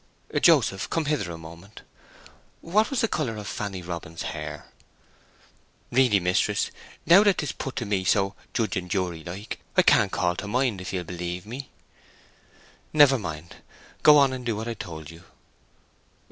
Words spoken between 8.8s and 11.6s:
jury like, I can't call to mind, if ye'll believe